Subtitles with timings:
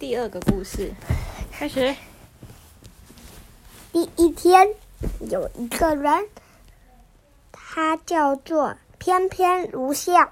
[0.00, 0.94] 第二个故事
[1.52, 1.94] 开始。
[3.92, 4.74] 第一天，
[5.30, 6.26] 有一个人，
[7.52, 10.30] 他叫做翩翩如笑，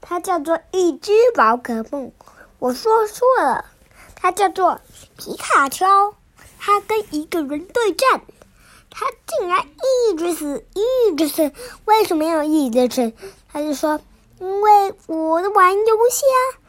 [0.00, 2.12] 他叫做一只宝可梦。
[2.60, 3.64] 我说错了，
[4.14, 4.80] 他叫做
[5.18, 5.84] 皮卡丘。
[6.60, 8.20] 他跟一个人对战，
[8.88, 11.50] 他竟然一直死，一直死。
[11.86, 13.12] 为什么要一直死？
[13.52, 14.00] 他就说
[14.38, 16.61] ：“因为我在玩游戏啊。”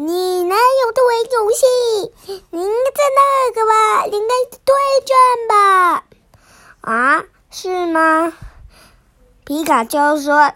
[0.00, 1.66] 你哪有在玩游戏？
[2.50, 4.04] 你应该在那个吧？
[4.04, 4.32] 你应该
[4.64, 4.72] 对
[5.04, 5.16] 战
[5.48, 6.04] 吧？
[6.82, 8.32] 啊，是吗？
[9.44, 10.52] 皮卡丘说：“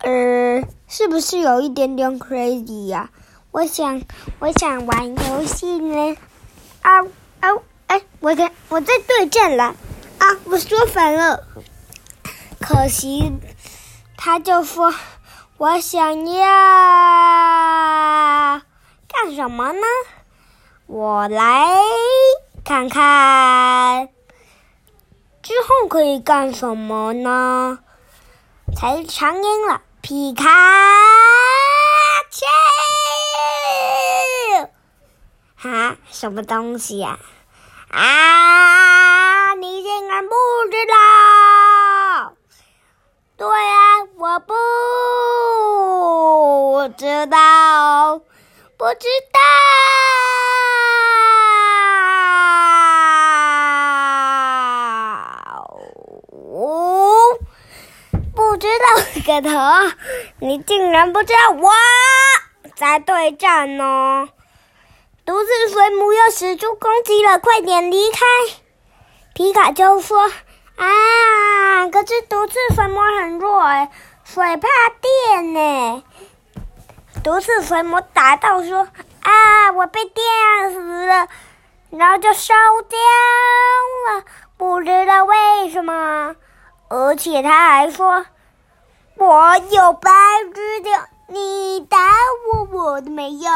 [0.00, 3.10] 呃，是不是有一点点 crazy 呀？
[3.50, 4.00] 我想，
[4.38, 6.16] 我想玩游戏呢。
[6.80, 7.02] 啊
[7.40, 7.50] 啊，
[7.88, 9.76] 哎，我在我在对战了
[10.16, 10.38] 啊！
[10.44, 11.46] 我说反了，
[12.58, 13.32] 可惜，
[14.16, 14.94] 他就说。”
[15.58, 16.42] 我想要
[19.08, 19.80] 干什么呢？
[20.86, 21.66] 我来
[22.62, 24.10] 看看，
[25.42, 27.78] 之后可以干什么呢？
[28.76, 30.44] 才长音了，皮卡
[32.30, 32.44] 丘！
[35.70, 37.18] 啊，什么东西呀？
[37.90, 40.34] 啊，你竟然不
[40.70, 40.94] 知道？
[46.86, 48.20] 不知道，
[48.76, 49.40] 不知道，
[58.36, 58.84] 不知道
[59.26, 59.50] 个头！
[60.38, 61.72] 你竟然不知道我
[62.76, 64.28] 在对战呢！
[65.24, 68.20] 独自水母要使出攻击了，快点离开！
[69.34, 70.30] 皮卡丘说
[70.78, 73.90] ：“啊，可是独自水母很弱哎，
[74.22, 74.68] 水怕
[75.00, 76.04] 电呢。”
[77.26, 78.86] 独自水母打到说
[79.20, 80.24] ：“啊，我被电
[80.72, 81.26] 死了，
[81.90, 82.54] 然后就烧
[82.88, 82.96] 掉
[84.14, 84.24] 了，
[84.56, 86.36] 不知道为什么。
[86.88, 88.24] 而且他还说，
[89.16, 90.08] 我有白
[90.54, 91.98] 痴的，你打
[92.52, 93.50] 我，我都没有。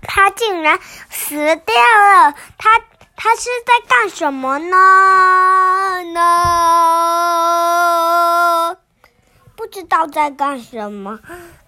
[0.00, 1.76] 他竟然死掉
[2.22, 2.80] 了，他
[3.16, 6.02] 他是在干什么呢？
[6.14, 6.83] 呢？
[9.74, 11.18] 知道在干什么。”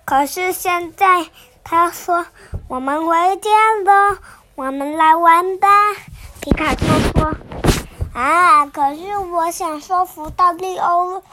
[0.06, 1.28] 可是现在，
[1.64, 2.24] 他说
[2.70, 3.50] ：“我们回家
[3.84, 4.18] 了，
[4.54, 5.68] 我们来玩吧。”
[6.40, 7.34] 皮卡丘说
[8.14, 11.24] ：“啊，可是我想说服到利欧。”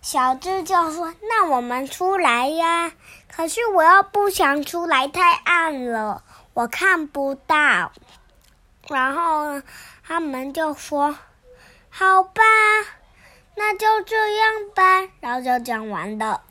[0.00, 2.92] 小智就说：“那我们出来呀。”
[3.26, 6.22] 可是我又不想出来，太暗了，
[6.54, 7.90] 我看不到。
[8.88, 9.60] 然后
[10.06, 11.16] 他们就说
[11.90, 12.42] ：“好吧，
[13.60, 16.49] 那就这样吧。”然后就讲完了。